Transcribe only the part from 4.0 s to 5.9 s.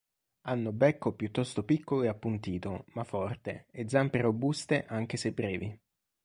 robuste anche se brevi.